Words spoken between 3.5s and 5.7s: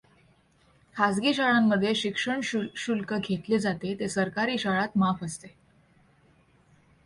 जाते, ते सरकारी शाळात माफ असते.